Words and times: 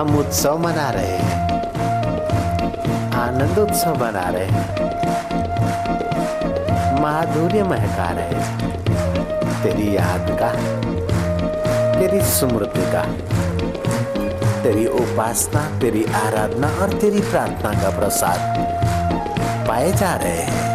हम 0.00 0.18
उत्सव 0.18 0.58
मना 0.58 0.90
रहे 0.90 1.16
हैं। 1.16 1.50
आनंद 3.12 3.58
उत्सव 3.58 4.04
मना 4.04 4.28
रहे 4.28 4.44
हैं। 4.44 4.68
माधुर्य 7.02 7.62
महका 7.62 8.10
रहे 8.10 8.34
हैं। 8.34 8.84
तेरी 9.62 9.96
याद 9.96 10.38
का, 10.42 10.52
तेरी 12.00 12.20
स्मृति 12.20 12.92
का, 12.92 13.02
तेरी 14.62 14.86
उपासना, 14.86 15.78
तेरी 15.80 16.04
आराधना 16.04 16.68
और 16.68 16.92
तेरी 16.92 17.20
प्रार्थना 17.20 17.72
का 17.72 17.90
प्रसाद 17.98 18.40
पाए 19.68 19.92
जा 19.92 20.14
रहे 20.14 20.38
हैं। 20.38 20.69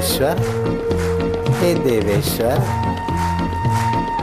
परमेश्वर 0.00 0.38
हे 1.54 1.72
देवेश्वर 1.74 2.60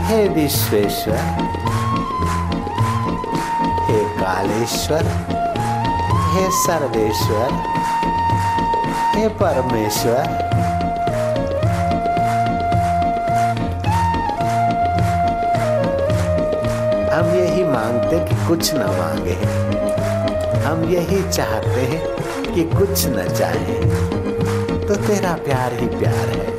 हे 0.05 0.27
विश्वेश्वर 0.27 1.17
हे 3.89 3.99
कालेश्वर 4.21 5.03
हे 6.31 6.45
सर्वेश्वर 6.51 7.53
हे 9.15 9.27
परमेश्वर 9.27 10.25
हम 17.13 17.29
यही 17.35 17.63
मांगते 17.63 18.25
कि 18.25 18.47
कुछ 18.47 18.73
न 18.73 18.77
मांगे। 18.77 19.37
हम 20.65 20.83
यही 20.89 21.21
चाहते 21.31 21.81
हैं 21.81 22.53
कि 22.53 22.63
कुछ 22.63 23.05
न 23.07 23.27
चाहे। 23.29 24.16
तो 24.87 24.95
तेरा 24.95 25.33
प्यार 25.33 25.73
ही 25.73 25.87
प्यार 25.87 26.15
है। 26.15 26.51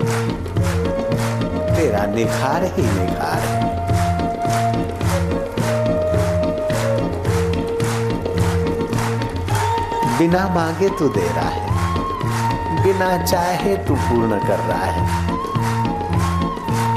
तेरा 1.76 2.06
निखार 2.06 2.64
ही 2.64 2.82
निखार 2.82 3.38
है। 3.38 3.68
बिना 10.18 10.48
मांगे 10.48 10.88
तू 10.88 11.08
दे 11.08 11.28
रहा 11.36 11.48
है। 11.48 11.68
बिना 12.82 13.24
चाहे 13.24 13.76
तू 13.76 13.94
पूर्ण 13.94 14.38
कर 14.38 14.58
रहा 14.58 14.84
है। 14.84 15.28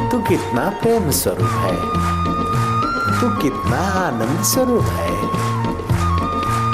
तू 0.09 0.19
कितना 0.19 0.69
प्रेम 0.69 1.11
स्वरूप 1.11 1.49
है। 1.49 1.75
तू 3.21 3.29
कितना 3.29 3.77
आनंद 3.77 4.43
स्वरूप 4.43 4.85
है। 4.85 5.21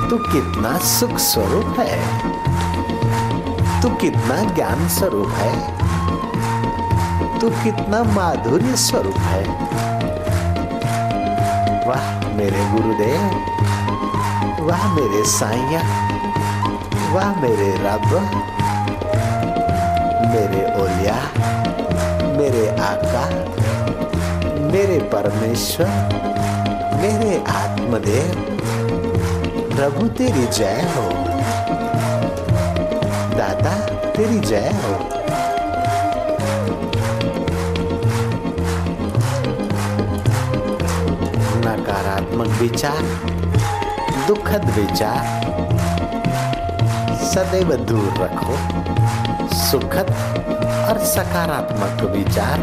तू 0.09 0.17
कितना 0.17 0.77
सुख 0.77 1.17
स्वरूप 1.17 1.75
है। 1.79 2.36
तू 3.81 3.89
कितना 3.89 4.53
ज्ञान 4.55 4.87
स्वरूप 4.87 5.27
है? 5.27 5.77
तू 7.39 7.49
कितना 7.49 8.03
माधुर्य 8.03 8.75
स्वरूप 8.75 9.17
है? 9.17 9.43
वाह 11.87 12.27
मेरे 12.35 12.65
गुरुदेव, 12.71 13.21
वाह 14.65 14.93
मेरे 14.93 15.23
साइया 15.25 15.81
वाह 17.07 17.41
मेरे 17.41 17.71
रब, 17.77 18.07
मेरे 20.33 20.63
ओलिया, 20.81 21.15
मेरे 22.37 22.67
आका, 22.69 23.29
मेरे 24.71 24.99
परमेश्वर, 24.99 25.87
मेरे 27.01 27.43
आत्मदेव, 27.47 28.35
प्रभु 29.75 30.07
तेरी 30.07 30.47
जय 30.47 30.93
हो। 30.97 31.26
जय 34.47 34.71
नकारात्मक 41.65 42.47
विचार, 42.47 43.01
दुखद 44.27 44.73
विचार, 44.79 45.23
सदैव 47.15 47.75
दूर 47.75 48.13
रखो। 48.17 48.57
सुखद 49.55 50.13
और 50.89 50.97
सकारात्मक 50.99 52.11
विचार, 52.11 52.59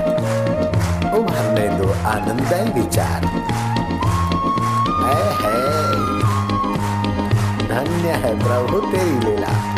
उभरने 1.19 1.69
दो 1.69 2.09
आनंदमय 2.09 2.83
विचार। 2.83 3.25
है 5.05 5.25
है। 5.25 5.75
धन्य 7.69 8.09
है 8.09 8.39
प्रभु 8.39 8.81
तेरी 8.81 9.19
लीला। 9.19 9.75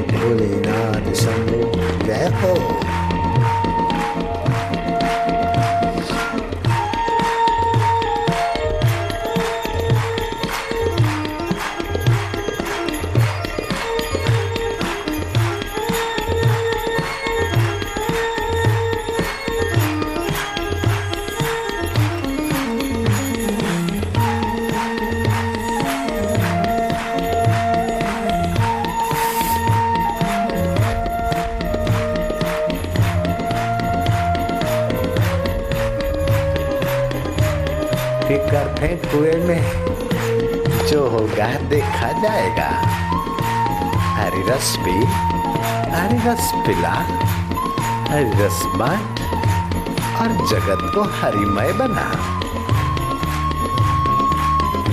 फेंक 38.79 39.01
कुएँ 39.05 39.45
में। 39.45 39.61
जो 40.87 40.99
होगा 41.09 41.47
देखा 41.69 42.11
जाएगा। 42.21 42.67
हरी 44.15 44.41
रस 44.41 44.69
पी, 44.79 44.93
हरी 45.91 46.19
रस 46.27 46.51
पिला, 46.67 46.93
हरी 48.09 48.29
रस 48.41 48.61
बांट, 48.75 49.19
और 50.21 50.47
जगत 50.47 50.91
को 50.95 51.03
हरिमय 51.19 51.71
बना। 51.73 52.07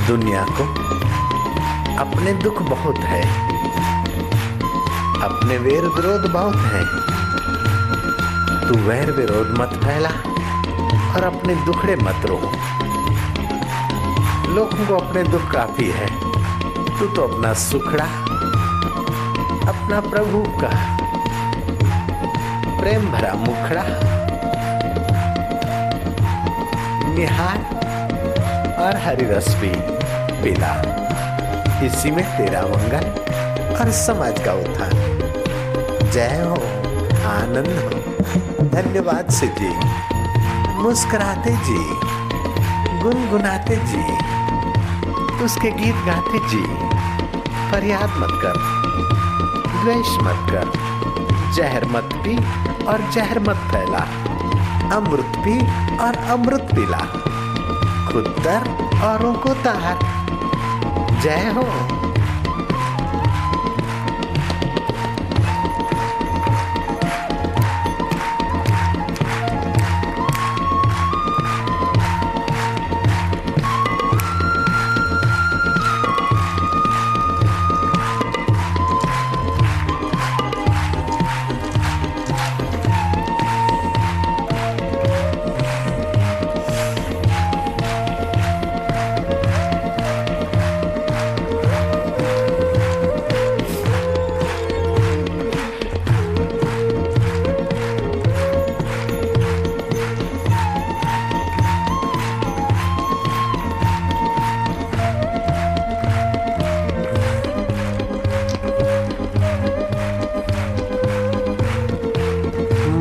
दुनिया 0.07 0.45
को 0.51 0.65
अपने 1.99 2.33
दुख 2.33 2.63
बहुत 2.63 2.99
है, 3.05 3.23
अपने 5.23 5.59
वेर 5.59 5.85
विरोध 5.97 6.31
बहुत 6.33 6.57
है। 6.57 6.85
तू 8.69 8.79
वैर 8.81 9.11
विरोध 9.13 9.59
मत 9.59 9.81
फैला 9.85 10.11
और 11.15 11.25
अपने 11.25 11.55
दुखड़े 11.55 11.97
मत 11.97 12.27
रो। 12.27 12.41
लोगों 14.57 14.87
को 14.87 14.95
अपने 14.97 15.23
दुख 15.23 15.51
काफ़ी 15.53 15.87
है। 15.91 16.07
तू 16.99 17.07
तो 17.07 17.23
अपना 17.23 17.53
सुखड़ा, 17.55 18.05
अपना 19.69 20.01
प्रभु 20.01 20.39
का 20.61 20.71
प्रेम 22.79 23.05
भरा 23.13 23.33
मुखड़ा, 23.35 23.83
निहार 27.15 27.59
और 28.79 28.97
हरी 28.97 29.27
रस 29.27 29.55
भी 29.55 29.73
पिला 30.43 30.73
इसी 31.87 32.11
में 32.11 32.25
तेरा 32.37 32.63
मंगल 32.65 33.05
और 33.77 33.91
समाज 34.01 34.43
का 34.45 34.53
उत्थान। 34.55 34.95
जय 36.11 36.43
हो, 36.45 36.57
आनंद 37.31 37.73
हो। 37.79 38.69
धन्यवाद 38.71 39.31
से 39.31 39.47
जी 39.61 39.75
मुस्कुराते 40.83 41.57
जी। 41.65 42.26
गुनगुनाते 43.07 43.77
जी। 43.77 44.01
उसके 45.45 45.71
गीत 45.71 45.97
गाते 46.07 46.39
जी। 46.49 46.63
फरियाद 47.71 48.17
मत 48.17 48.33
कर, 48.43 48.57
द्वेष 49.75 50.09
मत 50.19 50.41
कर, 50.51 50.73
जहर 51.55 51.85
मत 51.85 52.15
पी 52.15 52.37
और 52.85 53.05
जहर 53.11 53.39
मत 53.39 53.61
फैला, 53.71 54.03
अमृत 54.97 55.39
पी 55.39 55.59
और 55.99 56.17
अमृत 56.31 56.75
पिला, 56.75 57.05
खुद 58.11 58.35
तर 58.45 58.69
औरों 59.05 59.35
को 59.35 59.55
तार, 59.55 59.99
जय 61.23 61.53
हो। 61.57 62.06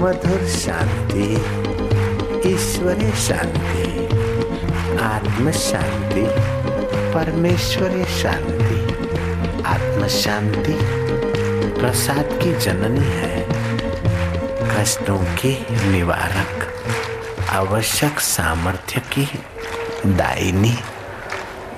मधुर 0.06 0.46
शांति, 0.48 1.24
ईश्वरीय 2.50 3.12
शांति 3.12 3.86
आत्म 5.02 5.52
शांति 5.52 6.25
परमेश्वरीय 7.13 8.06
शांति 8.06 8.78
आत्म 9.66 10.07
शांति 10.07 10.75
प्रसाद 11.80 12.38
की 12.44 12.54
जननी 12.54 13.06
है, 13.06 13.48
कष्टों 14.69 15.18
की 15.18 15.54
निवारक, 15.92 16.68
आवश्यक 17.50 18.19
सामर्थ्य 18.19 19.02
की 19.13 19.28
दायिनी, 20.06 20.75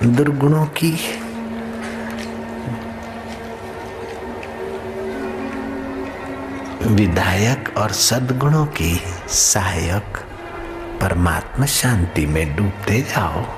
दुर्गुणों 0.04 0.66
की 0.66 0.92
विधायक 6.88 7.74
और 7.76 7.92
सद्गुणों 7.92 8.66
की 8.66 9.00
सहायक 9.28 10.16
परमात्मा 11.00 11.66
शांति 11.66 12.26
में 12.26 12.56
डूबते 12.56 13.00
जाओ। 13.00 13.57